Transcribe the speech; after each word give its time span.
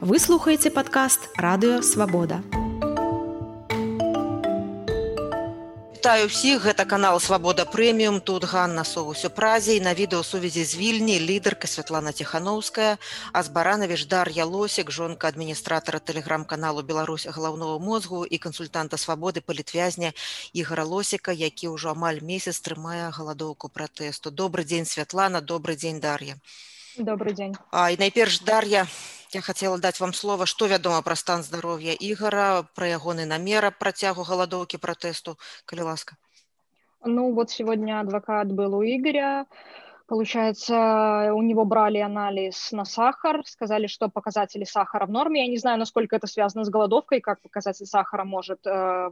Вы 0.00 0.18
слухаеце 0.18 0.70
падкаст 0.72 1.28
радыё 1.36 1.82
свабода. 1.84 2.40
Вітаю 5.92 6.32
ўсіх 6.32 6.64
гэта 6.64 6.88
канал 6.88 7.20
свабода 7.20 7.68
прэміум 7.68 8.24
тут 8.24 8.48
Ганна 8.48 8.84
соусю 8.88 9.28
празе. 9.28 9.76
І 9.76 9.84
на 9.84 9.92
відэасувязі 9.92 10.64
з 10.64 10.72
вільні 10.80 11.20
лідарка 11.20 11.68
Святлана 11.68 12.16
Тхановская 12.16 12.96
а 13.32 13.42
з 13.44 13.52
баранавіш 13.52 14.08
Дар'я 14.08 14.48
лосік 14.48 14.88
жонка 14.88 15.28
адміністратара 15.28 16.00
тэлеграм-каналу 16.00 16.80
Беларусь 16.80 17.28
галаўнога 17.28 17.76
мозгу 17.84 18.24
і 18.24 18.40
кансультанта 18.40 18.96
свабоды 18.96 19.44
палітвязня 19.44 20.16
ігора 20.56 20.88
лосіка 20.88 21.36
які 21.36 21.76
ўжо 21.76 21.92
амаль 21.92 22.24
месяц 22.24 22.56
трымае 22.64 23.12
галадоўку 23.12 23.68
пратэсту. 23.68 24.32
Добрый 24.32 24.64
дзень 24.64 24.88
Святлана. 24.88 25.44
Добрый 25.44 25.76
дзень 25.76 26.00
Дар'я 26.00 26.40
добрый 26.99 27.33
дзень 27.33 27.55
а 27.71 27.89
і 27.91 27.97
найперш 27.99 28.41
Дар'я 28.41 28.87
Я 29.35 29.41
хацела 29.41 29.77
даць 29.83 29.99
вам 29.99 30.13
слова, 30.13 30.45
што 30.45 30.67
вядома 30.71 31.01
пра 31.03 31.15
стан 31.19 31.41
здароўя 31.43 31.91
ігара, 32.07 32.63
пра 32.77 32.87
ягоны 32.87 33.25
намера 33.27 33.71
працягу 33.71 34.23
галадоўкі 34.23 34.79
пратэсту, 34.79 35.35
калі 35.65 35.87
ласка. 35.91 36.15
Ну 37.03 37.33
вот 37.33 37.51
сегодня 37.51 37.99
адвокат 37.99 38.51
был 38.51 38.75
у 38.75 38.83
Игоря. 38.83 39.45
Получается, 40.07 41.33
у 41.33 41.41
него 41.41 41.65
брали 41.65 41.97
анализ 41.97 42.71
на 42.71 42.85
сахар, 42.85 43.41
сказали, 43.45 43.87
что 43.87 44.07
показатели 44.07 44.63
сахара 44.63 45.05
в 45.05 45.11
норме. 45.11 45.41
Я 45.43 45.51
не 45.51 45.57
знаю, 45.57 45.79
насколько 45.79 46.15
это 46.15 46.27
связано 46.27 46.63
с 46.63 46.69
голодовкой, 46.69 47.21
как 47.21 47.41
показатель 47.41 47.87
сахара 47.87 48.23
может 48.23 48.65
э, 48.65 49.09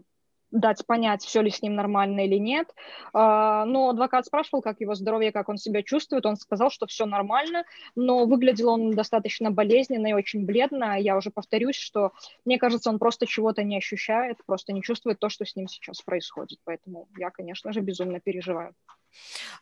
дать 0.51 0.87
понять, 0.87 1.23
все 1.23 1.43
ли 1.43 1.51
с 1.51 1.63
ним 1.63 1.75
нормально 1.75 2.25
или 2.25 2.37
нет. 2.37 2.75
А, 3.13 3.65
но 3.65 3.91
адвокат 3.91 4.27
спрашивал, 4.27 4.63
как 4.63 4.81
его 4.81 4.95
здоровье, 4.95 5.33
как 5.33 5.49
он 5.49 5.57
себя 5.57 5.83
чувствует. 5.83 6.27
Он 6.27 6.37
сказал, 6.37 6.71
что 6.71 6.87
все 6.87 7.07
нормально, 7.07 7.65
но 7.95 8.27
выглядел 8.27 8.71
он 8.71 8.93
достаточно 8.93 9.51
болезненно 9.51 10.09
и 10.09 10.13
очень 10.13 10.45
бледно. 10.45 11.01
Я 11.01 11.17
уже 11.17 11.31
повторюсь, 11.31 11.77
что 11.77 12.13
мне 12.45 12.59
кажется, 12.59 12.91
он 12.91 12.99
просто 12.99 13.27
чего-то 13.27 13.63
не 13.63 13.77
ощущает, 13.77 14.39
просто 14.47 14.73
не 14.73 14.83
чувствует 14.83 15.19
то, 15.19 15.29
что 15.29 15.45
с 15.45 15.57
ним 15.57 15.69
сейчас 15.69 16.03
происходит. 16.03 16.59
Поэтому 16.65 17.09
я, 17.19 17.31
конечно 17.31 17.73
же, 17.73 17.81
безумно 17.81 18.21
переживаю. 18.21 18.75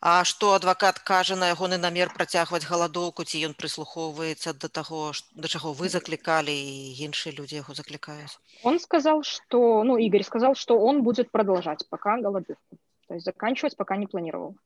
А 0.01 0.13
што 0.31 0.49
адвакат 0.55 0.99
кажа 1.11 1.37
на 1.43 1.49
ягоны 1.53 1.79
намер 1.83 2.13
працягваць 2.17 2.69
галадоўку 2.71 3.27
ці 3.31 3.43
ён 3.49 3.55
прыслухоўваецца 3.61 4.55
да 4.65 4.69
таго 4.79 5.01
да 5.45 5.51
чаго 5.59 5.73
вы 5.81 5.91
заклікалі 5.95 6.55
і 6.55 7.07
іншыя 7.09 7.35
людзі 7.39 7.61
яго 7.63 7.77
заклікаюць? 7.81 8.35
Он 8.63 8.81
сказал 8.87 9.23
что 9.23 9.63
ну 9.91 9.99
игорь 10.09 10.27
сказал 10.31 10.55
что 10.55 10.79
он 10.91 11.03
будет 11.03 11.31
продолжать 11.31 11.87
пока 11.91 12.17
голодовку 12.29 12.79
то 13.09 13.15
есть 13.15 13.27
заканчивать 13.27 13.77
пока 13.77 13.97
не 13.97 14.07
планировал 14.07 14.57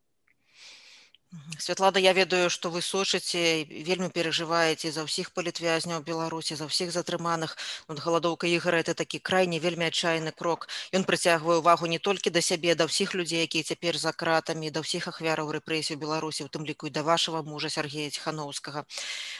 Святлана 1.58 2.00
я 2.02 2.12
ведаю 2.12 2.50
што 2.50 2.70
вы 2.74 2.80
сочыце 2.82 3.62
вельмі 3.86 4.08
перажываеце 4.10 4.90
за 4.90 5.04
ўсіх 5.06 5.30
палітвязняў 5.30 6.02
беларусі 6.02 6.56
за 6.58 6.66
ўсіх 6.66 6.90
затрыманых 6.90 7.54
вот 7.86 8.02
галадоўка 8.02 8.50
ігора 8.50 8.80
это 8.82 8.94
такі 8.98 9.20
крайне 9.22 9.60
вельмі 9.62 9.86
адчайны 9.86 10.32
крок. 10.34 10.66
Ён 10.90 11.06
прыцягвае 11.06 11.62
увагу 11.62 11.86
не 11.86 12.00
толькі 12.02 12.34
да 12.34 12.42
сябе 12.42 12.74
да 12.74 12.90
ўсіх 12.90 13.14
людзей 13.14 13.46
якія 13.46 13.62
цяпер 13.62 13.94
за 13.94 14.10
кратамі 14.10 14.74
да 14.74 14.82
ўсіх 14.82 15.06
ахвяраў 15.06 15.54
рэпрэсію 15.54 16.02
беларусі 16.02 16.48
у 16.48 16.50
тым 16.50 16.66
ліку 16.66 16.90
і 16.90 16.94
да 16.98 17.06
вашага 17.06 17.46
мужа 17.46 17.70
сергея 17.70 18.10
ціхановскага 18.10 18.82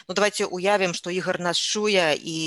ну 0.07 0.15
давайте 0.15 0.47
уявім 0.47 0.95
што 0.95 1.11
ігор 1.11 1.43
нас 1.43 1.59
чуе 1.59 2.15
і 2.15 2.37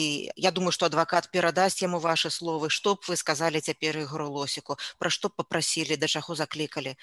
я 0.41 0.57
думаю 0.57 0.73
што 0.73 0.89
адвакат 0.89 1.29
перадасць 1.29 1.85
яму 1.85 2.01
ваши 2.01 2.33
словы. 2.33 2.73
Што 2.73 2.97
б 2.97 3.13
вы 3.13 3.21
сказалі 3.21 3.61
цяпер 3.61 4.09
ігру 4.09 4.33
лосіку 4.33 4.81
пра 4.97 5.13
што 5.13 5.29
папрасілі 5.29 6.01
да 6.01 6.09
чаго 6.09 6.33
заклікалі 6.33 6.97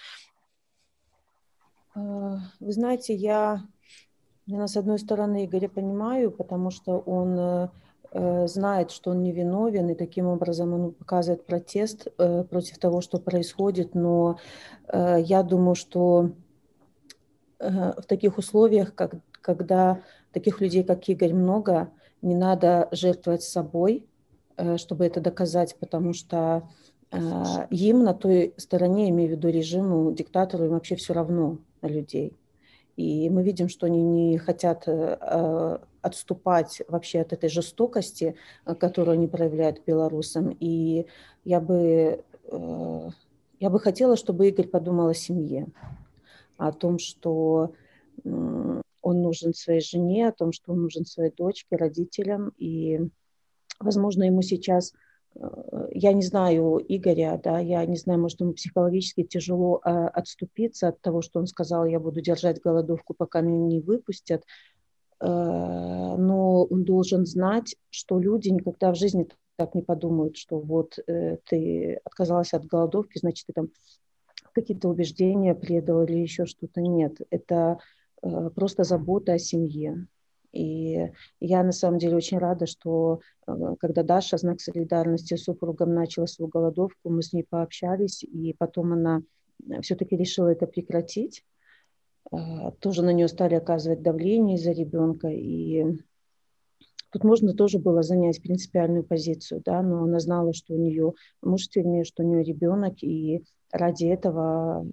вы 1.95 2.71
знаете, 2.71 3.13
я, 3.13 3.63
я 4.45 4.67
с 4.67 4.77
одной 4.77 4.99
стороны 4.99 5.45
Игоря 5.45 5.67
понимаю, 5.67 6.31
потому 6.31 6.69
что 6.71 6.99
он 6.99 7.37
э, 7.37 7.69
э, 8.11 8.47
знает, 8.47 8.91
что 8.91 9.11
он 9.11 9.23
невиновен, 9.23 9.89
и 9.89 9.95
таким 9.95 10.27
образом 10.27 10.73
он 10.73 10.91
показывает 10.93 11.45
протест 11.45 12.07
против 12.15 12.77
того, 12.77 13.01
что 13.01 13.19
происходит. 13.19 13.93
Но 13.93 14.37
я 14.91 15.43
думаю, 15.43 15.75
что 15.75 16.31
в 17.59 18.03
таких 18.07 18.37
условиях, 18.37 18.95
как, 18.95 19.15
когда 19.41 20.01
таких 20.31 20.61
людей, 20.61 20.83
как 20.83 21.07
Игорь, 21.09 21.33
много, 21.33 21.91
не 22.21 22.35
надо 22.35 22.87
жертвовать 22.91 23.43
собой, 23.43 24.07
чтобы 24.77 25.05
это 25.05 25.21
доказать, 25.21 25.75
потому 25.79 26.13
что 26.13 26.69
им 27.69 28.03
на 28.03 28.13
той 28.13 28.53
стороне, 28.57 29.09
имею 29.09 29.29
в 29.29 29.31
виду 29.33 29.49
режиму, 29.49 30.11
диктатору, 30.11 30.65
им 30.65 30.71
вообще 30.71 30.95
все 30.95 31.13
равно, 31.13 31.59
людей. 31.81 32.37
И 32.97 33.29
мы 33.29 33.43
видим, 33.43 33.69
что 33.69 33.87
они 33.87 34.01
не 34.03 34.37
хотят 34.37 34.83
э, 34.87 35.17
э, 35.19 35.77
отступать 36.01 36.81
вообще 36.87 37.21
от 37.21 37.33
этой 37.33 37.49
жестокости, 37.49 38.35
э, 38.65 38.75
которую 38.75 39.13
они 39.13 39.27
проявляют 39.27 39.83
белорусам. 39.85 40.55
И 40.59 41.07
я 41.43 41.59
бы, 41.59 42.23
я 43.59 43.69
бы 43.69 43.79
хотела, 43.79 44.15
чтобы 44.15 44.47
Игорь 44.47 44.67
подумал 44.67 45.07
о 45.07 45.13
семье, 45.13 45.67
о 46.57 46.71
том, 46.71 46.99
что 46.99 47.73
он 48.23 49.21
нужен 49.21 49.53
своей 49.53 49.81
жене, 49.81 50.27
о 50.27 50.31
том, 50.33 50.51
что 50.51 50.73
он 50.73 50.83
нужен 50.83 51.05
своей 51.05 51.31
дочке, 51.31 51.77
родителям. 51.77 52.53
И, 52.57 52.99
возможно, 53.79 54.23
ему 54.23 54.41
сейчас 54.41 54.93
я 55.91 56.13
не 56.13 56.21
знаю 56.23 56.83
Игоря, 56.87 57.39
да, 57.43 57.59
я 57.59 57.85
не 57.85 57.95
знаю, 57.95 58.19
может, 58.19 58.41
ему 58.41 58.53
психологически 58.53 59.23
тяжело 59.23 59.81
э, 59.83 59.89
отступиться 59.89 60.89
от 60.89 61.01
того, 61.01 61.21
что 61.21 61.39
он 61.39 61.47
сказал, 61.47 61.85
я 61.85 61.99
буду 61.99 62.21
держать 62.21 62.61
голодовку, 62.61 63.13
пока 63.13 63.41
меня 63.41 63.65
не 63.67 63.79
выпустят, 63.79 64.43
э, 65.19 65.25
но 65.25 66.63
он 66.63 66.83
должен 66.83 67.25
знать, 67.25 67.75
что 67.89 68.19
люди 68.19 68.49
никогда 68.49 68.91
в 68.91 68.97
жизни 68.97 69.27
так 69.55 69.75
не 69.75 69.81
подумают, 69.81 70.37
что 70.37 70.59
вот 70.59 70.99
э, 71.07 71.37
ты 71.45 71.99
отказалась 72.03 72.53
от 72.53 72.65
голодовки, 72.65 73.17
значит, 73.19 73.47
ты 73.47 73.53
там 73.53 73.69
какие-то 74.53 74.89
убеждения 74.89 75.55
предал 75.55 76.03
или 76.03 76.17
еще 76.17 76.45
что-то. 76.45 76.81
Нет, 76.81 77.17
это 77.29 77.79
э, 78.21 78.49
просто 78.53 78.83
забота 78.83 79.33
о 79.33 79.39
семье. 79.39 80.07
И 80.51 81.09
я 81.39 81.63
на 81.63 81.71
самом 81.71 81.99
деле 81.99 82.15
очень 82.15 82.37
рада, 82.37 82.65
что 82.65 83.21
э, 83.47 83.75
когда 83.79 84.03
Даша, 84.03 84.37
знак 84.37 84.59
солидарности 84.59 85.35
с 85.35 85.43
супругом, 85.43 85.93
начала 85.93 86.27
свою 86.27 86.49
голодовку, 86.49 87.09
мы 87.09 87.21
с 87.21 87.31
ней 87.31 87.45
пообщались, 87.49 88.23
и 88.23 88.53
потом 88.57 88.93
она 88.93 89.21
э, 89.69 89.81
все-таки 89.81 90.17
решила 90.17 90.49
это 90.49 90.67
прекратить. 90.67 91.45
Э, 92.31 92.71
тоже 92.79 93.03
на 93.03 93.13
нее 93.13 93.29
стали 93.29 93.55
оказывать 93.55 94.01
давление 94.01 94.57
из-за 94.57 94.71
ребенка. 94.71 95.29
И 95.29 95.85
тут 97.11 97.23
можно 97.23 97.53
тоже 97.53 97.79
было 97.79 98.03
занять 98.03 98.41
принципиальную 98.41 99.05
позицию, 99.05 99.61
да, 99.63 99.81
но 99.81 100.03
она 100.03 100.19
знала, 100.19 100.53
что 100.53 100.73
у 100.73 100.77
нее 100.77 101.13
муж 101.41 101.67
в 101.67 101.69
тюрьме, 101.69 102.03
что 102.03 102.23
у 102.23 102.27
нее 102.27 102.43
ребенок, 102.43 103.01
и 103.03 103.45
ради 103.71 104.05
этого 104.05 104.85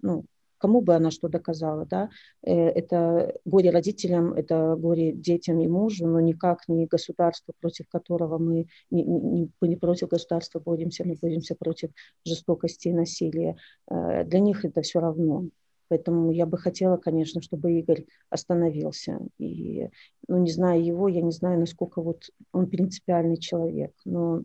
ну, 0.00 0.24
кому 0.64 0.80
бы 0.80 0.94
она 0.94 1.10
что 1.10 1.28
доказала, 1.28 1.84
да, 1.84 2.08
э, 2.42 2.54
это 2.54 3.34
горе 3.44 3.68
родителям, 3.68 4.32
это 4.32 4.76
горе 4.76 5.12
детям 5.12 5.60
и 5.60 5.68
мужу, 5.68 6.06
но 6.06 6.20
никак 6.20 6.68
не 6.68 6.86
государство, 6.86 7.52
против 7.60 7.86
которого 7.90 8.38
мы 8.38 8.68
не, 8.90 9.04
не, 9.04 9.50
не 9.60 9.76
против 9.76 10.08
государства 10.08 10.60
боремся, 10.60 11.04
мы 11.04 11.16
боремся 11.20 11.54
против 11.54 11.90
жестокости 12.24 12.88
и 12.88 12.94
насилия. 12.94 13.56
Э, 13.90 14.24
для 14.24 14.40
них 14.40 14.64
это 14.64 14.80
все 14.80 15.00
равно. 15.00 15.44
Поэтому 15.88 16.32
я 16.32 16.46
бы 16.46 16.56
хотела, 16.56 16.96
конечно, 16.96 17.42
чтобы 17.42 17.78
Игорь 17.78 18.06
остановился. 18.30 19.18
И, 19.36 19.90
ну, 20.28 20.38
не 20.38 20.50
зная 20.50 20.78
его, 20.78 21.08
я 21.08 21.20
не 21.20 21.32
знаю, 21.32 21.60
насколько 21.60 22.00
вот 22.00 22.30
он 22.52 22.70
принципиальный 22.70 23.36
человек. 23.36 23.92
Но 24.06 24.44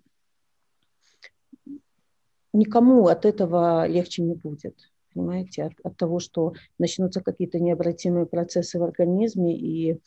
никому 2.51 3.07
от 3.07 3.23
этого 3.23 3.87
легче 3.87 4.21
не 4.21 4.35
будет 4.35 4.75
понимаете, 5.12 5.64
от, 5.64 5.72
от 5.84 5.96
того, 5.96 6.20
что 6.20 6.54
начнутся 6.78 7.20
какие-то 7.20 7.58
необратимые 7.60 8.26
процессы 8.26 8.78
в 8.78 8.82
организме, 8.82 9.56
и 9.56 10.00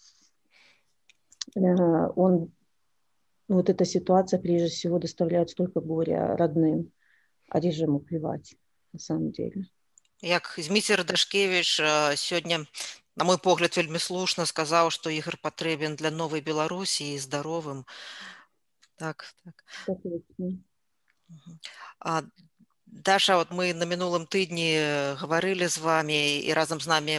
э, 1.56 1.60
он, 2.16 2.52
вот 3.48 3.70
эта 3.70 3.86
ситуация 3.86 4.40
прежде 4.40 4.70
всего 4.70 5.00
доставляет 5.00 5.50
столько 5.50 5.80
горя 5.80 6.36
родным, 6.36 6.92
а 7.50 7.60
режиму 7.60 8.00
плевать, 8.00 8.56
на 8.94 9.00
самом 9.00 9.32
деле. 9.32 9.66
Як 10.22 10.56
Зміцер 10.58 11.06
Дашкевич 11.06 11.80
э, 11.80 12.16
сёння 12.16 12.66
на 13.18 13.24
мой 13.24 13.38
погляд 13.38 13.78
вельмі 13.78 14.00
слушна 14.00 14.46
сказаў 14.46 14.90
што 14.94 15.10
ігр 15.10 15.38
патрэбен 15.42 15.96
для 15.96 16.12
новай 16.12 16.42
беларусі 16.42 17.14
і 17.14 17.18
здаровым 17.18 17.86
так, 18.96 19.26
так. 19.44 19.66
так 19.86 19.98
а, 22.00 22.22
Даша, 22.93 23.39
вот 23.39 23.51
мы 23.51 23.73
на 23.73 23.89
мінулым 23.89 24.27
тыдні 24.29 25.17
гаварылі 25.17 25.65
з 25.65 25.81
вами 25.81 26.45
і 26.45 26.53
разам 26.53 26.77
з 26.77 26.87
намі 26.93 27.15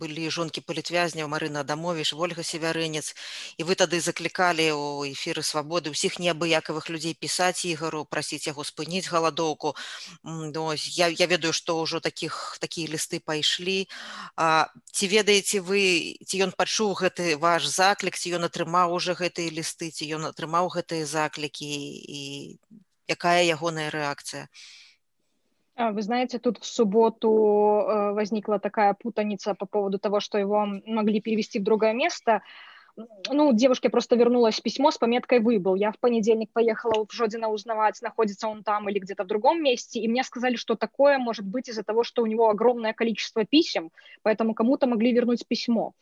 былі 0.00 0.30
жонкі 0.32 0.64
палітвязняў 0.64 1.28
Марына 1.28 1.60
Адамовіш, 1.60 2.16
Вольга 2.16 2.40
Севярынец 2.40 3.12
і 3.60 3.68
вы 3.68 3.76
тады 3.76 4.00
заклікалі 4.00 4.72
у 4.72 5.04
эфіры 5.04 5.44
свабоды 5.44 5.92
ўсіх 5.92 6.16
неабыякавых 6.24 6.88
людзей 6.88 7.12
пісаць 7.12 7.68
ігару, 7.68 8.08
прасіць 8.08 8.48
яго 8.48 8.64
спыніць 8.64 9.12
галадоўку. 9.12 9.76
Я, 10.96 11.12
я 11.12 11.26
ведаю, 11.28 11.52
што 11.52 11.76
ўжо 11.84 12.00
такіх 12.00 12.56
такія 12.56 12.88
лісты 12.88 13.20
пайшлі. 13.20 13.92
А, 14.40 14.72
ці 14.88 15.04
ведаеце 15.04 15.60
вы, 15.60 16.16
ці 16.24 16.48
ён 16.48 16.56
пачуў 16.56 16.96
гэты 16.96 17.36
ваш 17.36 17.68
заклік, 17.68 18.16
ці 18.16 18.40
ён 18.40 18.48
атрымаў 18.48 18.96
уже 18.96 19.12
гэтыя 19.12 19.52
лісты, 19.52 19.92
ці 19.92 20.08
ён 20.16 20.32
атрымаў 20.32 20.72
гэтыя 20.72 21.04
заклікі 21.04 21.68
і 21.68 22.56
якая 23.04 23.44
ягоная 23.44 23.92
рэакцыя? 23.92 24.48
А, 25.80 25.92
вы 25.92 26.02
знаете, 26.02 26.38
тут 26.38 26.58
в 26.58 26.66
субботу 26.66 27.28
э, 27.30 28.12
возникла 28.12 28.58
такая 28.58 28.92
путаница 28.92 29.54
по 29.54 29.64
поводу 29.64 29.98
того, 29.98 30.20
что 30.20 30.36
его 30.36 30.66
могли 30.84 31.22
перевести 31.22 31.58
в 31.58 31.62
другое 31.62 31.94
место. 31.94 32.42
Ну, 33.30 33.54
девушке 33.54 33.88
просто 33.88 34.14
вернулось 34.16 34.60
письмо 34.60 34.90
с 34.90 34.98
пометкой 34.98 35.40
«Выбыл». 35.40 35.76
Я 35.76 35.90
в 35.90 35.98
понедельник 35.98 36.50
поехала 36.52 37.06
в 37.06 37.12
Жодина 37.14 37.48
узнавать, 37.48 38.02
находится 38.02 38.46
он 38.46 38.62
там 38.62 38.90
или 38.90 38.98
где-то 38.98 39.24
в 39.24 39.26
другом 39.26 39.62
месте, 39.62 40.00
и 40.00 40.08
мне 40.08 40.22
сказали, 40.22 40.56
что 40.56 40.74
такое 40.74 41.18
может 41.18 41.46
быть 41.46 41.70
из-за 41.70 41.82
того, 41.82 42.04
что 42.04 42.22
у 42.22 42.26
него 42.26 42.50
огромное 42.50 42.92
количество 42.92 43.46
писем, 43.46 43.90
поэтому 44.22 44.52
кому-то 44.52 44.86
могли 44.86 45.12
вернуть 45.12 45.46
письмо. 45.48 45.94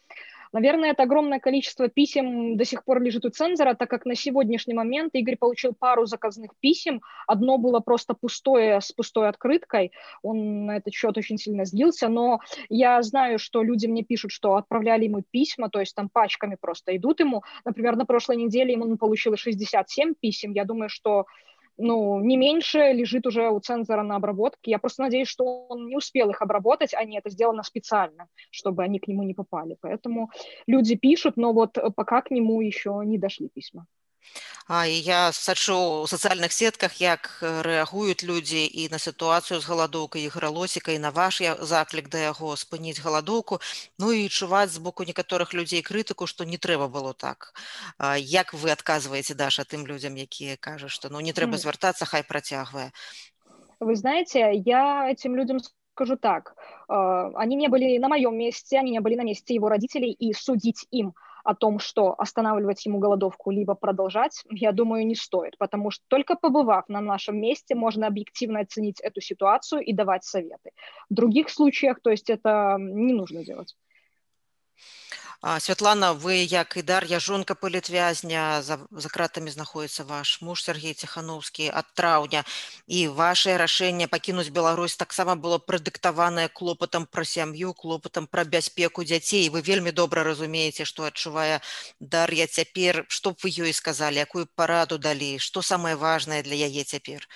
Наверное, 0.53 0.91
это 0.91 1.03
огромное 1.03 1.41
количество 1.41 1.89
писем 1.89 2.57
до 2.57 2.65
сих 2.65 2.85
пор 2.85 3.03
лежит 3.03 3.25
у 3.25 3.31
цензора, 3.31 3.75
так 3.75 3.91
как 3.91 4.07
на 4.07 4.15
сегодняшний 4.15 4.75
момент 4.75 5.15
Игорь 5.15 5.37
получил 5.37 5.75
пару 5.75 6.07
заказных 6.07 6.53
писем. 6.61 7.03
Одно 7.27 7.59
было 7.59 7.81
просто 7.81 8.15
пустое, 8.15 8.81
с 8.81 8.93
пустой 8.93 9.29
открыткой. 9.29 9.93
Он 10.23 10.67
на 10.67 10.77
этот 10.77 10.95
счет 10.95 11.17
очень 11.17 11.39
сильно 11.39 11.65
злился, 11.65 12.09
но 12.09 12.41
я 12.69 13.03
знаю, 13.03 13.39
что 13.39 13.63
люди 13.63 13.87
мне 13.87 14.03
пишут, 14.03 14.33
что 14.33 14.57
отправляли 14.57 15.05
ему 15.05 15.23
письма, 15.31 15.69
то 15.69 15.81
есть 15.81 15.95
там 15.95 16.09
пачками 16.09 16.57
просто 16.61 16.97
идут 16.97 17.21
ему. 17.21 17.43
Например, 17.65 17.97
на 17.97 18.07
прошлой 18.07 18.37
неделе 18.37 18.73
ему 18.73 18.97
получил 18.97 19.37
67 19.37 20.15
писем. 20.21 20.53
Я 20.53 20.65
думаю, 20.65 20.89
что 20.89 21.27
ну, 21.79 22.21
не 22.21 22.37
меньше 22.37 22.93
лежит 22.93 23.27
уже 23.27 23.49
у 23.51 23.61
цензора 23.61 24.03
на 24.03 24.17
обработке. 24.17 24.71
Я 24.71 24.79
просто 24.79 25.03
надеюсь, 25.03 25.29
что 25.29 25.67
он 25.69 25.87
не 25.87 25.97
успел 25.97 26.31
их 26.31 26.43
обработать, 26.43 26.93
а 26.95 27.05
не 27.05 27.19
это 27.19 27.31
сделано 27.31 27.63
специально, 27.63 28.27
чтобы 28.51 28.83
они 28.83 28.99
к 28.99 29.09
нему 29.09 29.23
не 29.23 29.35
попали. 29.35 29.77
Поэтому 29.81 30.31
люди 30.67 30.97
пишут, 30.97 31.37
но 31.37 31.53
вот 31.53 31.79
пока 31.95 32.23
к 32.23 32.31
нему 32.31 32.61
еще 32.61 33.01
не 33.05 33.19
дошли 33.19 33.49
письма. 33.49 33.87
А, 34.69 34.85
і 34.87 34.93
я 35.01 35.33
сачу 35.33 36.05
ў 36.05 36.13
сацыяльных 36.13 36.53
сетках 36.53 37.01
як 37.01 37.41
рэагуюць 37.41 38.21
людзі 38.29 38.69
і 38.69 38.89
на 38.93 39.01
сітуацыю 39.01 39.61
з 39.61 39.65
галадоўкай 39.65 40.29
ігралосіка 40.29 40.93
і 40.93 41.01
на 41.01 41.09
ваш 41.09 41.41
заклік 41.41 42.13
да 42.13 42.21
яго 42.29 42.53
спыніць 42.53 43.01
галадоўку 43.01 43.61
ну 43.97 44.13
і 44.13 44.29
чуваць 44.29 44.69
з 44.77 44.85
боку 44.85 45.09
некаторых 45.09 45.57
людзей 45.57 45.81
крытыку 45.81 46.29
што 46.29 46.45
не 46.45 46.61
трэба 46.61 46.93
было 46.93 47.15
так. 47.15 47.57
А, 47.97 48.21
як 48.21 48.53
вы 48.53 48.69
адказваеце 48.77 49.33
даша 49.33 49.65
тым 49.65 49.89
людзям 49.89 50.21
якія 50.21 50.61
кажуць 50.61 50.93
што 50.93 51.09
ну 51.09 51.25
не 51.25 51.33
трэба 51.33 51.57
звяртацца 51.57 52.05
хай 52.05 52.21
працягвае 52.21 52.93
вы 53.81 53.97
знаете 53.97 54.53
я 54.53 55.09
этим 55.09 55.37
людям 55.37 55.61
скажу 55.95 56.17
так. 56.17 56.55
Они 56.89 57.57
не 57.57 57.69
были 57.69 57.99
на 57.99 58.09
моем 58.09 58.37
месте 58.37 58.79
они 58.79 58.91
не 58.91 59.01
были 59.01 59.15
на 59.17 59.25
месте 59.25 59.55
его 59.55 59.69
родителей 59.69 60.13
и 60.13 60.35
судить 60.35 60.87
им 60.91 61.15
о 61.49 61.55
том, 61.55 61.79
что 61.79 62.15
останавливать 62.19 62.85
ему 62.85 62.99
голодовку 62.99 63.51
либо 63.51 63.75
продолжать, 63.75 64.45
я 64.51 64.71
думаю, 64.73 65.07
не 65.07 65.15
стоит, 65.15 65.57
потому 65.57 65.91
что 65.91 66.05
только 66.09 66.35
побывав 66.35 66.87
на 66.89 67.01
нашем 67.01 67.41
месте, 67.41 67.75
можно 67.75 68.07
объективно 68.07 68.61
оценить 68.61 69.01
эту 69.01 69.23
ситуацию 69.23 69.81
и 69.81 69.95
давать 69.95 70.25
советы. 70.25 70.73
В 71.09 71.15
других 71.15 71.49
случаях, 71.49 72.01
то 72.03 72.11
есть 72.11 72.29
это 72.29 72.77
не 72.79 73.15
нужно 73.15 73.45
делать. 73.47 73.75
Святлана 75.39 76.15
вы 76.19 76.43
як 76.43 76.77
і 76.77 76.83
дар'я 76.83 77.21
жонка 77.21 77.55
палітвязня 77.55 78.63
за, 78.63 78.79
за 78.91 79.09
кратамі 79.09 79.51
знаходіцца 79.51 80.03
ваш 80.03 80.43
муж 80.43 80.65
Сергей 80.67 80.95
ціхановскі 80.99 81.71
ад 81.71 81.87
траўня 81.95 82.43
і 82.91 83.07
ваше 83.15 83.55
рашэнне 83.55 84.09
пакінуць 84.11 84.51
Беларусь 84.51 84.97
таксама 84.99 85.37
было 85.37 85.59
прадыктаванае 85.63 86.49
клопатам 86.51 87.07
пра 87.07 87.23
сям'ю 87.23 87.71
клопатам 87.73 88.27
пра 88.27 88.43
бяспеку 88.43 89.05
дзяцей 89.07 89.47
вы 89.49 89.63
вельмі 89.63 89.93
добра 89.95 90.25
разумееце 90.27 90.83
што 90.83 91.07
адчувае 91.07 91.61
дар'я 92.01 92.49
цяпер 92.51 93.07
што 93.07 93.31
б 93.31 93.39
вы 93.47 93.53
ёй 93.63 93.73
сказалі 93.73 94.19
якую 94.19 94.51
параду 94.59 94.99
далі 94.99 95.39
што 95.39 95.63
самае 95.63 95.95
важнае 95.95 96.43
для 96.43 96.59
яе 96.67 96.83
цяпер 96.83 97.29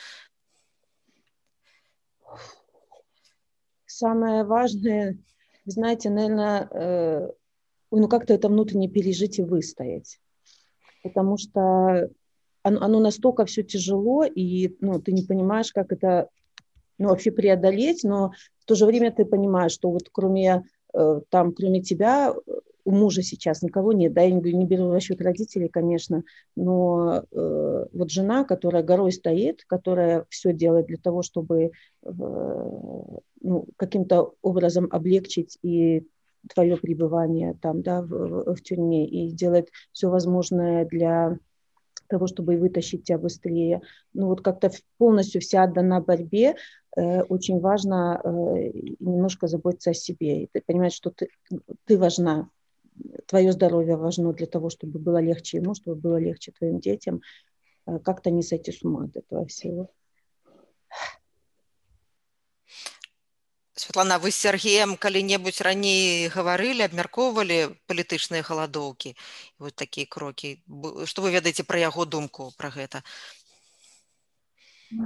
самое 3.86 4.42
важное 4.42 5.14
знаете 5.66 6.10
наверное 6.10 7.38
э 7.96 8.00
ну, 8.00 8.08
как-то 8.08 8.34
это 8.34 8.48
внутренне 8.48 8.88
пережить 8.88 9.38
и 9.38 9.42
выстоять. 9.42 10.18
Потому 11.02 11.36
что 11.36 12.08
оно, 12.62 12.80
оно 12.80 13.00
настолько 13.00 13.44
все 13.44 13.62
тяжело, 13.62 14.24
и 14.24 14.76
ну, 14.80 15.00
ты 15.00 15.12
не 15.12 15.22
понимаешь, 15.22 15.72
как 15.72 15.92
это 15.92 16.28
ну, 16.98 17.08
вообще 17.08 17.32
преодолеть, 17.32 18.04
но 18.04 18.32
в 18.60 18.64
то 18.66 18.74
же 18.74 18.86
время 18.86 19.12
ты 19.12 19.24
понимаешь, 19.24 19.72
что 19.72 19.90
вот 19.90 20.08
кроме, 20.12 20.64
э, 20.94 21.20
там, 21.28 21.52
кроме 21.52 21.82
тебя 21.82 22.34
у 22.84 22.90
мужа 22.90 23.22
сейчас 23.22 23.62
никого 23.62 23.92
нет, 23.92 24.12
да, 24.12 24.22
я 24.22 24.30
не, 24.30 24.52
не 24.52 24.66
беру 24.66 24.88
в 24.88 24.92
расчет 24.92 25.20
родителей, 25.20 25.68
конечно, 25.68 26.24
но 26.56 27.24
э, 27.30 27.86
вот 27.92 28.10
жена, 28.10 28.44
которая 28.44 28.82
горой 28.82 29.12
стоит, 29.12 29.64
которая 29.66 30.26
все 30.28 30.52
делает 30.52 30.86
для 30.86 30.96
того, 30.96 31.22
чтобы 31.22 31.64
э, 31.64 31.70
ну, 32.02 33.66
каким-то 33.76 34.34
образом 34.42 34.88
облегчить 34.90 35.58
и 35.62 36.06
твое 36.48 36.76
пребывание 36.76 37.54
там, 37.60 37.82
да, 37.82 38.02
в, 38.02 38.54
в 38.54 38.62
тюрьме 38.62 39.06
и 39.06 39.30
делает 39.30 39.70
все 39.92 40.08
возможное 40.08 40.84
для 40.86 41.38
того, 42.08 42.26
чтобы 42.26 42.56
вытащить 42.56 43.04
тебя 43.04 43.18
быстрее. 43.18 43.80
Ну 44.12 44.26
вот 44.26 44.42
как-то 44.42 44.70
полностью 44.98 45.40
вся 45.40 45.64
отдана 45.64 46.00
борьбе, 46.00 46.56
э, 46.96 47.22
очень 47.22 47.60
важно 47.60 48.20
э, 48.22 48.28
немножко 49.00 49.46
заботиться 49.46 49.90
о 49.90 49.94
себе. 49.94 50.42
И 50.42 50.48
ты 50.52 50.62
понимаешь, 50.64 50.92
что 50.92 51.10
ты, 51.10 51.28
ты 51.84 51.98
важна, 51.98 52.50
твое 53.26 53.52
здоровье 53.52 53.96
важно 53.96 54.32
для 54.32 54.46
того, 54.46 54.68
чтобы 54.68 54.98
было 54.98 55.18
легче 55.18 55.58
ему, 55.58 55.74
чтобы 55.74 56.00
было 56.00 56.18
легче 56.18 56.52
твоим 56.52 56.80
детям. 56.80 57.22
Э, 57.86 57.98
как-то 57.98 58.30
не 58.30 58.42
сойти 58.42 58.72
с 58.72 58.82
ума 58.82 59.04
от 59.04 59.16
этого 59.16 59.46
всего. 59.46 59.90
Святлана 63.81 64.17
вы 64.17 64.31
з 64.31 64.41
Сергеем 64.41 64.95
калі-небудзь 64.97 65.61
раней 65.65 66.29
гаварылі 66.33 66.81
абмяркоўвалі 66.85 67.57
палітычныя 67.85 68.41
галадоўкі 68.47 69.13
вот 69.61 69.75
такія 69.77 70.09
крокі 70.09 70.57
что 71.05 71.21
вы 71.21 71.29
ведаеце 71.35 71.61
пра 71.61 71.77
яго 71.83 72.05
думку 72.15 72.49
про 72.57 72.71
гэта 72.73 73.03
э, 74.89 75.05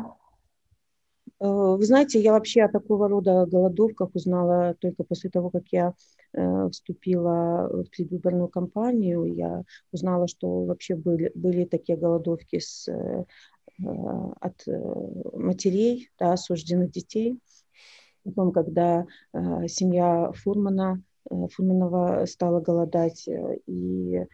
вы 1.43 1.83
знаете 1.83 2.23
я 2.23 2.31
вообще 2.31 2.63
о 2.63 2.71
такого 2.71 3.09
рода 3.09 3.45
голодовках 3.45 4.15
узнала 4.15 4.73
только 4.79 5.03
после 5.03 5.29
того 5.29 5.49
как 5.49 5.67
я 5.75 5.93
э, 6.31 6.69
вступила 6.71 7.67
в 7.67 7.89
предвыборную 7.91 8.47
кампанию 8.47 9.25
я 9.35 9.63
узнала 9.91 10.29
что 10.29 10.63
вообще 10.63 10.95
были 10.95 11.29
были 11.35 11.65
такие 11.65 11.97
голодовки 11.97 12.59
с 12.59 12.87
э, 12.87 13.25
от 14.39 14.63
матерей 15.33 16.09
да, 16.17 16.33
осужденных 16.33 16.91
детей 16.91 17.37
Потом, 18.26 18.50
когда 18.50 19.06
э, 19.32 19.68
семья 19.68 20.32
Фурмана, 20.34 21.00
э, 21.30 21.34
Фурманова 21.52 22.26
стала 22.26 22.60
голодать, 22.60 23.28
э, 23.28 23.58
и 23.66 24.26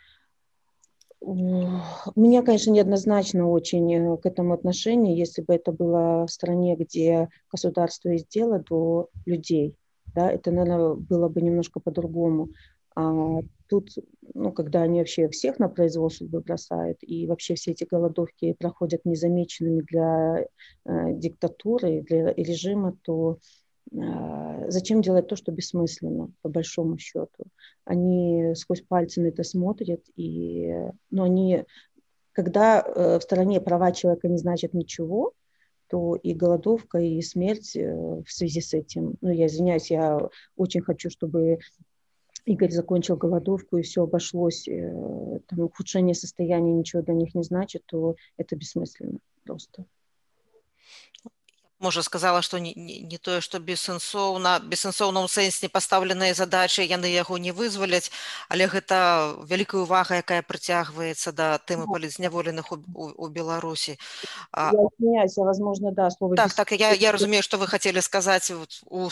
у 1.20 2.20
меня, 2.20 2.42
конечно, 2.42 2.72
неоднозначно 2.72 3.49
очень 3.49 4.18
к 4.18 4.26
этому 4.26 4.54
отношение, 4.54 5.16
если 5.16 5.42
бы 5.42 5.54
это 5.54 5.70
было 5.70 6.26
в 6.26 6.30
стране, 6.32 6.75
где 6.75 7.28
государство 7.49 8.08
есть 8.08 8.28
дело 8.28 8.58
до 8.58 9.08
людей, 9.25 9.76
да, 10.14 10.32
это, 10.32 10.50
наверное, 10.50 10.94
было 10.94 11.28
бы 11.28 11.40
немножко 11.40 11.78
по-другому. 11.78 12.49
А 12.94 13.38
тут, 13.68 13.90
ну, 14.34 14.52
когда 14.52 14.82
они 14.82 14.99
вообще 14.99 15.28
всех 15.28 15.58
на 15.58 15.68
произвол 15.68 16.11
судьбы 16.11 16.40
бросают, 16.40 16.99
и 17.02 17.26
вообще 17.26 17.54
все 17.54 17.70
эти 17.70 17.84
голодовки 17.84 18.54
проходят 18.58 19.04
незамеченными 19.04 19.82
для 19.82 20.46
э, 20.84 21.12
диктатуры, 21.14 22.02
для 22.02 22.34
режима, 22.34 22.96
то 23.02 23.30
а, 23.32 23.37
зачем 23.90 25.02
делать 25.02 25.28
то, 25.28 25.36
что 25.36 25.52
бессмысленно, 25.52 26.30
по 26.42 26.48
большому 26.48 26.98
счету? 26.98 27.44
Они 27.84 28.54
сквозь 28.54 28.82
пальцы 28.82 29.20
на 29.20 29.26
это 29.26 29.42
смотрят, 29.42 30.00
и, 30.16 30.72
но 31.10 31.24
они, 31.24 31.64
когда 32.32 32.80
э, 32.80 33.18
в 33.18 33.22
стороне 33.22 33.60
права 33.60 33.92
человека 33.92 34.28
не 34.28 34.38
значит 34.38 34.74
ничего, 34.74 35.32
то 35.88 36.16
и 36.16 36.32
голодовка, 36.32 36.98
и 36.98 37.20
смерть 37.20 37.76
э, 37.76 38.22
в 38.26 38.32
связи 38.32 38.60
с 38.60 38.72
этим. 38.72 39.16
Ну, 39.20 39.30
я 39.30 39.46
извиняюсь, 39.46 39.90
я 39.90 40.18
очень 40.56 40.80
хочу, 40.80 41.10
чтобы 41.10 41.58
Игорь 42.46 42.70
закончил 42.70 43.16
голодовку, 43.16 43.76
и 43.76 43.82
все 43.82 44.04
обошлось, 44.04 44.66
э, 44.66 45.40
там, 45.46 45.60
ухудшение 45.60 46.14
состояния 46.14 46.72
ничего 46.72 47.02
для 47.02 47.14
них 47.14 47.34
не 47.34 47.42
значит, 47.42 47.82
то 47.86 48.16
это 48.38 48.56
бессмысленно 48.56 49.18
просто. 49.44 49.84
Можа 51.82 52.02
сказала 52.02 52.42
што 52.42 52.58
не, 52.58 52.72
не, 52.74 53.00
не 53.02 53.18
тое 53.18 53.40
што 53.40 53.58
бессэнсоўна 53.58 54.60
бессэнсоўным 54.64 55.28
сэнсе 55.28 55.68
пастаўленыя 55.68 56.34
задачы 56.34 56.86
яны 56.86 57.10
яго 57.10 57.38
не 57.38 57.52
вызваляць 57.52 58.10
але 58.48 58.66
гэта 58.66 59.36
вялікая 59.50 59.82
увага 59.82 60.22
якая 60.22 60.42
прыцягваецца 60.42 61.32
да 61.32 61.58
тэмы 61.58 61.90
палізняволеных 61.90 62.72
у, 62.72 62.78
у, 62.94 63.10
у 63.26 63.28
беларусі 63.28 63.98
возможно 65.36 65.92
да 65.92 66.10
слово 66.10 66.36
так 66.36 66.54
так 66.54 66.72
я, 66.72 66.92
я 66.92 67.12
разумею 67.12 67.42
што 67.42 67.58
вы 67.58 67.66
хацелі 67.66 68.00
сказаць 68.00 68.50
у 68.50 69.10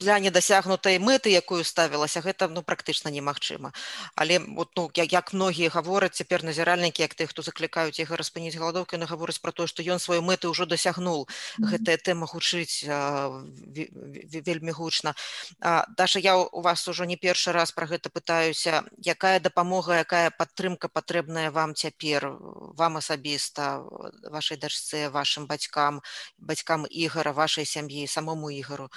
для 0.00 0.18
недасягнутай 0.18 0.98
мэты 0.98 1.30
якую 1.30 1.64
ставілася 1.64 2.20
гэта 2.20 2.48
ну 2.48 2.62
практычна 2.62 3.10
немагчыма. 3.10 3.72
Але 4.14 4.38
вот 4.38 4.70
ну 4.76 4.90
як, 4.94 5.12
як 5.12 5.32
многія 5.32 5.70
гавораць 5.70 6.16
цяпер 6.16 6.44
назіральнікі 6.44 7.02
як 7.02 7.14
тых 7.14 7.30
хто 7.30 7.42
заклікаюць 7.42 7.98
іх 8.00 8.10
распыніць 8.10 8.56
галадоўкі 8.56 8.96
на 8.96 9.06
гаворыць 9.06 9.38
про 9.38 9.52
то 9.52 9.66
што 9.66 9.82
ён 9.82 9.98
сваю 9.98 10.22
мэты 10.22 10.48
ўжо 10.48 10.66
дасягнул 10.66 11.26
mm 11.26 11.64
-hmm. 11.64 11.70
гэтая 11.70 11.96
тэма 11.96 12.26
гучыць 12.26 12.84
вельмі 14.46 14.70
гучна. 14.70 15.14
Даша 15.96 16.18
я 16.18 16.36
у 16.36 16.60
вас 16.60 16.88
ужо 16.88 17.04
не 17.04 17.16
першы 17.16 17.52
раз 17.52 17.72
про 17.72 17.86
гэта 17.86 18.10
пытаюся. 18.10 18.82
Якая 18.98 19.40
дапамога 19.40 19.98
якая 19.98 20.30
падтрымка 20.30 20.88
патрэбная 20.88 21.50
вам 21.50 21.74
цяпер 21.74 22.36
вам 22.76 22.96
асабіста 22.96 23.82
вашай 24.30 24.56
дачцы 24.56 25.08
вашим 25.10 25.46
бацькам 25.46 26.02
бацькам 26.38 26.86
ігора 26.90 27.32
вашай 27.32 27.64
сям'і 27.64 28.06
самому 28.06 28.50
ігару 28.50 28.90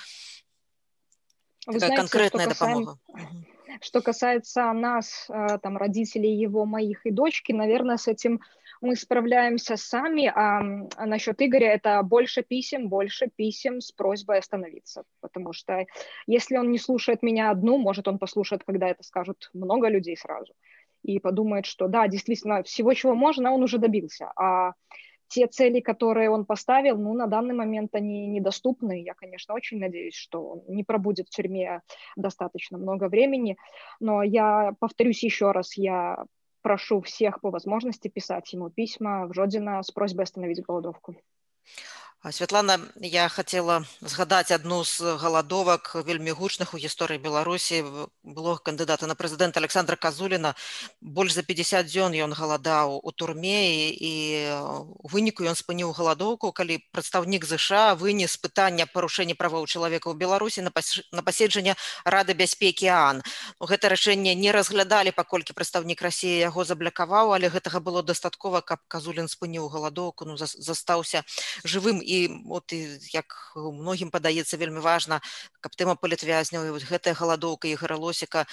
вы 1.67 1.79
знаете, 1.79 1.97
конкретная 1.97 2.45
что 2.45 2.49
касаемо, 2.49 2.97
Что 3.81 4.01
касается 4.01 4.71
нас, 4.73 5.27
э, 5.29 5.57
там, 5.61 5.77
родителей 5.77 6.33
его, 6.35 6.65
моих 6.65 7.05
и 7.05 7.11
дочки, 7.11 7.51
наверное, 7.51 7.97
с 7.97 8.07
этим 8.07 8.41
мы 8.81 8.95
справляемся 8.95 9.75
сами, 9.75 10.27
а, 10.27 10.59
а 10.95 11.05
насчет 11.05 11.41
Игоря 11.41 11.73
это 11.73 12.01
больше 12.01 12.43
писем, 12.43 12.87
больше 12.87 13.27
писем 13.35 13.81
с 13.81 13.91
просьбой 13.91 14.39
остановиться, 14.39 15.03
потому 15.19 15.53
что 15.53 15.85
если 16.27 16.57
он 16.57 16.71
не 16.71 16.77
слушает 16.77 17.21
меня 17.21 17.51
одну, 17.51 17.77
может, 17.77 18.07
он 18.07 18.19
послушает, 18.19 18.63
когда 18.65 18.87
это 18.87 19.03
скажут 19.03 19.49
много 19.53 19.89
людей 19.89 20.15
сразу, 20.15 20.53
и 21.03 21.19
подумает, 21.19 21.65
что 21.65 21.87
да, 21.87 22.07
действительно, 22.07 22.63
всего, 22.63 22.93
чего 22.93 23.15
можно, 23.15 23.51
он 23.51 23.63
уже 23.63 23.77
добился, 23.79 24.31
а 24.35 24.73
те 25.29 25.47
цели, 25.47 25.79
которые 25.79 26.29
он 26.29 26.45
поставил, 26.45 26.97
ну, 26.97 27.13
на 27.13 27.27
данный 27.27 27.53
момент 27.53 27.95
они 27.95 28.27
недоступны. 28.27 29.01
Я, 29.01 29.13
конечно, 29.13 29.53
очень 29.53 29.79
надеюсь, 29.79 30.15
что 30.15 30.43
он 30.49 30.63
не 30.67 30.83
пробудет 30.83 31.27
в 31.27 31.29
тюрьме 31.29 31.81
достаточно 32.17 32.77
много 32.77 33.07
времени. 33.07 33.55
Но 33.99 34.23
я 34.23 34.73
повторюсь 34.79 35.23
еще 35.23 35.51
раз, 35.51 35.77
я 35.77 36.25
прошу 36.61 37.01
всех 37.01 37.41
по 37.41 37.51
возможности 37.51 38.07
писать 38.09 38.51
ему 38.53 38.69
письма 38.69 39.27
в 39.27 39.33
Жодина 39.33 39.81
с 39.81 39.91
просьбой 39.91 40.23
остановить 40.23 40.61
голодовку. 40.61 41.15
Святлана 42.19 42.75
я 42.99 43.29
хацела 43.31 43.85
згадаць 44.01 44.51
адну 44.51 44.83
з 44.83 45.15
галадовак 45.15 45.95
вельмі 46.03 46.35
гучных 46.35 46.73
у 46.75 46.77
гісторыі 46.77 47.15
беларусі 47.15 47.79
было 48.27 48.59
кандыдата 48.59 49.07
на 49.07 49.15
прэзідэнт 49.15 49.55
александра 49.55 49.95
казуліна 49.95 50.51
больш 50.99 51.31
за 51.31 51.47
50 51.47 51.87
дзён 51.87 52.11
ён 52.11 52.35
галадаў 52.35 52.99
у 52.99 53.11
турме 53.15 53.95
і 53.95 54.11
у 54.99 55.07
выніку 55.07 55.47
ён 55.47 55.55
спыніў 55.55 55.95
галадоўку 55.95 56.51
калі 56.51 56.83
прадстаўнік 56.91 57.47
ЗША 57.47 57.95
вынес 57.95 58.35
пытання 58.35 58.83
парушэння 58.91 59.39
правоў 59.39 59.63
чалавека 59.63 60.11
ў 60.11 60.19
беларусі 60.19 60.59
на 60.59 61.23
паседжанне 61.23 61.79
рады 62.03 62.35
бяспекі 62.35 62.91
ан 62.91 63.23
гэта 63.63 63.95
рашэнне 63.95 64.35
не 64.35 64.51
разглядалі 64.51 65.15
паколькі 65.15 65.55
прадстаўнік 65.55 66.03
рассіі 66.03 66.35
яго 66.51 66.67
заблякаваў 66.67 67.31
але 67.39 67.47
гэтага 67.47 67.79
было 67.79 68.03
дастаткова 68.03 68.59
каб 68.59 68.83
казулін 68.91 69.31
спыніў 69.31 69.71
галадоўку 69.71 70.27
ну 70.27 70.35
застаўся 70.35 71.23
жывым 71.63 72.03
і 72.09 72.17
от 72.49 72.73
як 73.13 73.35
многім 73.55 74.09
падаецца 74.09 74.57
вельмі 74.57 74.81
важна 74.81 75.21
каб 75.61 75.77
тэма 75.77 75.95
палітвязняў 75.95 76.65
і 76.65 76.81
гэтая 76.89 77.13
галадоўка 77.13 77.69
і 77.69 77.77
гаралосіка 77.77 78.45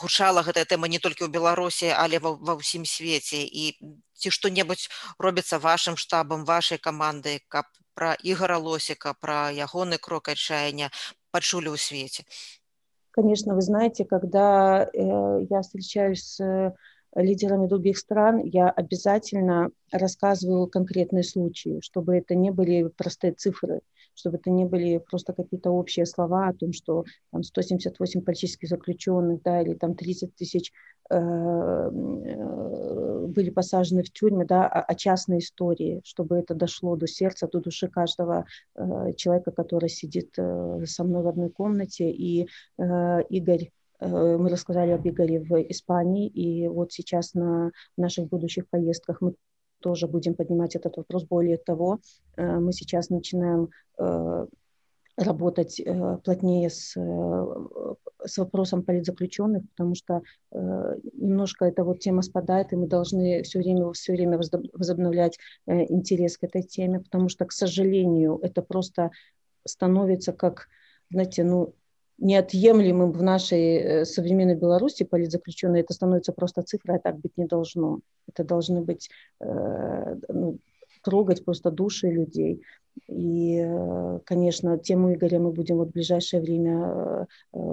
гучала 0.00 0.42
гэтая 0.46 0.64
тэма 0.64 0.88
не 0.88 0.98
толькі 0.98 1.28
ў 1.28 1.30
беларусі 1.36 1.92
але 1.92 2.18
ва, 2.18 2.32
ва 2.40 2.56
ўсім 2.56 2.88
свеце. 2.88 3.44
І 3.44 3.76
ці 4.16 4.32
што-небудзь 4.32 4.88
робіцца 5.20 5.60
вашим 5.60 6.00
штабам 6.00 6.48
вашай 6.48 6.80
каманды 6.80 7.40
каб 7.48 7.68
пра 7.96 8.16
ігора 8.20 8.56
лосіка 8.56 9.12
пра 9.20 9.52
ягоны 9.52 10.00
крок 10.00 10.32
адчаяния 10.32 10.90
пачулі 11.30 11.72
ў 11.72 11.76
свеце? 11.76 12.24
Конечно 13.12 13.54
вы 13.54 13.62
знаете 13.62 14.04
когда 14.04 14.84
э, 14.84 15.46
я 15.50 15.60
встречаюсь 15.60 16.40
с 16.40 16.72
лидерами 17.22 17.66
других 17.66 17.98
стран, 17.98 18.40
я 18.44 18.68
обязательно 18.68 19.70
рассказываю 19.90 20.66
конкретные 20.66 21.24
случаи, 21.24 21.80
чтобы 21.80 22.16
это 22.16 22.34
не 22.34 22.50
были 22.50 22.88
простые 22.96 23.32
цифры, 23.32 23.80
чтобы 24.14 24.36
это 24.36 24.50
не 24.50 24.64
были 24.64 24.98
просто 24.98 25.32
какие-то 25.32 25.70
общие 25.70 26.06
слова 26.06 26.48
о 26.48 26.54
том, 26.54 26.72
что 26.72 27.04
там 27.30 27.42
178 27.42 28.22
политических 28.22 28.68
заключенных, 28.68 29.42
да, 29.42 29.62
или 29.62 29.74
там 29.74 29.94
30 29.94 30.34
тысяч 30.34 30.72
э, 31.10 31.16
э, 31.16 31.90
были 33.28 33.50
посажены 33.50 34.02
в 34.02 34.10
тюрьмы, 34.12 34.44
да, 34.44 34.66
а, 34.66 34.82
а 34.82 34.94
частные 34.94 35.38
истории, 35.38 36.00
чтобы 36.04 36.36
это 36.36 36.54
дошло 36.54 36.96
до 36.96 37.06
сердца, 37.06 37.48
до 37.48 37.60
души 37.60 37.88
каждого 37.88 38.44
э, 38.74 39.12
человека, 39.16 39.52
который 39.52 39.88
сидит 39.88 40.34
э, 40.38 40.84
со 40.86 41.04
мной 41.04 41.22
в 41.22 41.28
одной 41.28 41.50
комнате. 41.50 42.10
И 42.10 42.48
Игорь 42.78 43.70
мы 44.00 44.48
рассказали 44.48 44.90
об 44.90 45.06
Игоре 45.06 45.40
в 45.40 45.54
Испании, 45.70 46.28
и 46.28 46.68
вот 46.68 46.92
сейчас 46.92 47.34
на 47.34 47.70
наших 47.96 48.28
будущих 48.28 48.68
поездках 48.68 49.20
мы 49.20 49.34
тоже 49.80 50.06
будем 50.06 50.34
поднимать 50.34 50.76
этот 50.76 50.96
вопрос. 50.96 51.24
Более 51.24 51.58
того, 51.58 52.00
э, 52.36 52.58
мы 52.58 52.72
сейчас 52.72 53.10
начинаем 53.10 53.68
э, 53.98 54.46
работать 55.16 55.80
плотнее 56.24 56.68
с, 56.68 56.94
с 58.24 58.38
вопросом 58.38 58.82
политзаключенных, 58.82 59.62
потому 59.70 59.94
что 59.94 60.20
немножко 60.50 61.64
эта 61.64 61.84
вот 61.84 62.00
тема 62.00 62.20
спадает, 62.20 62.74
и 62.74 62.76
мы 62.76 62.86
должны 62.86 63.42
все 63.42 63.58
время, 63.60 63.90
все 63.92 64.12
время 64.12 64.38
возобновлять 64.74 65.38
интерес 65.66 66.36
к 66.36 66.44
этой 66.44 66.62
теме, 66.62 67.00
потому 67.00 67.30
что, 67.30 67.46
к 67.46 67.52
сожалению, 67.52 68.38
это 68.42 68.60
просто 68.60 69.10
становится 69.64 70.34
как, 70.34 70.68
знаете, 71.10 71.44
ну, 71.44 71.74
неотъемлемым 72.18 73.12
в 73.12 73.22
нашей 73.22 73.76
э, 73.76 74.04
современной 74.04 74.56
Беларуси 74.56 75.04
политзаключенные, 75.04 75.82
это 75.82 75.94
становится 75.94 76.32
просто 76.32 76.62
цифрой, 76.62 76.96
а 76.96 77.00
так 77.00 77.18
быть 77.18 77.36
не 77.36 77.46
должно. 77.46 78.00
Это 78.28 78.44
должны 78.44 78.80
быть, 78.80 79.10
э, 79.40 80.16
ну, 80.28 80.58
трогать 81.02 81.44
просто 81.44 81.70
души 81.70 82.08
людей. 82.08 82.62
И, 83.06 83.60
э, 83.62 84.20
конечно, 84.24 84.78
тему 84.78 85.12
Игоря 85.12 85.38
мы 85.38 85.52
будем 85.52 85.76
вот 85.76 85.88
в 85.88 85.92
ближайшее 85.92 86.40
время 86.40 87.26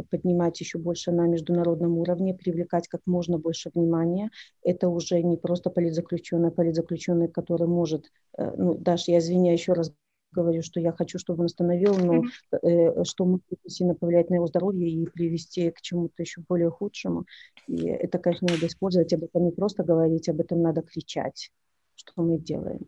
поднимать 0.09 0.59
еще 0.59 0.77
больше 0.77 1.11
на 1.11 1.25
международном 1.27 1.97
уровне, 1.97 2.33
привлекать 2.33 2.87
как 2.89 3.01
можно 3.05 3.37
больше 3.37 3.71
внимания. 3.73 4.29
Это 4.61 4.89
уже 4.89 5.21
не 5.23 5.37
просто 5.37 5.69
политзаключенный, 5.69 6.49
а 6.49 6.51
политзаключенный, 6.51 7.29
который 7.29 7.67
может, 7.67 8.11
ну, 8.37 8.75
Даша, 8.75 9.11
я 9.11 9.19
извиняюсь 9.19 9.61
еще 9.61 9.73
раз 9.73 9.93
говорю, 10.32 10.62
что 10.62 10.80
я 10.80 10.92
хочу, 10.92 11.18
чтобы 11.18 11.40
он 11.40 11.46
остановил, 11.46 11.98
но 11.98 12.24
э, 12.62 13.04
что 13.04 13.24
может 13.24 13.44
сильно 13.66 13.94
повлиять 13.94 14.30
на 14.30 14.36
его 14.36 14.46
здоровье 14.46 14.88
и 14.88 15.06
привести 15.06 15.70
к 15.70 15.80
чему-то 15.80 16.22
еще 16.22 16.42
более 16.48 16.70
худшему. 16.70 17.24
И 17.66 17.86
это, 17.86 18.18
конечно, 18.18 18.48
надо 18.48 18.66
использовать, 18.66 19.12
об 19.12 19.24
этом 19.24 19.44
не 19.44 19.52
просто 19.52 19.82
говорить, 19.84 20.28
об 20.28 20.40
этом 20.40 20.62
надо 20.62 20.82
кричать, 20.82 21.50
что 21.94 22.22
мы 22.22 22.38
делаем. 22.38 22.86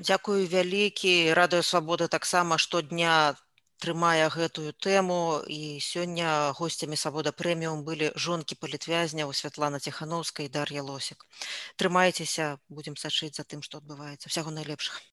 Дзякую 0.00 0.48
вялікі 0.48 1.36
радыё 1.36 1.60
свабоды 1.60 2.08
таксама 2.08 2.56
штодня 2.56 3.36
трымае 3.84 4.32
гэтую 4.32 4.72
тэму 4.72 5.44
і 5.44 5.76
сёння 5.76 6.56
госцямі 6.56 6.96
свабода 6.96 7.36
прэміум 7.36 7.84
былі 7.84 8.08
жонкі 8.16 8.56
палітвязняў 8.56 9.32
Святлана 9.36 9.76
Ціхановска 9.76 10.42
і 10.42 10.48
Дар'я 10.48 10.80
Лосік. 10.80 11.28
Трымайцеся, 11.76 12.56
будзем 12.68 12.96
сачыць 12.96 13.36
за 13.36 13.44
тым, 13.44 13.60
што 13.60 13.84
адбываецца. 13.84 14.32
Всяго 14.32 14.48
найлепшых. 14.48 15.04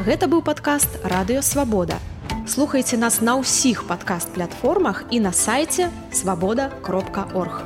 Гэта 0.00 0.26
быў 0.32 0.40
падкаст 0.40 0.96
радыёвабода. 1.04 1.98
Слухайце 2.48 2.96
нас 2.96 3.20
на 3.20 3.36
ўсіх 3.36 3.84
падкаст-платформах 3.90 5.04
і 5.10 5.20
на 5.20 5.32
сайце 5.32 5.90
свабода 6.10 6.70
кропка 6.82 7.28
орг. 7.36 7.60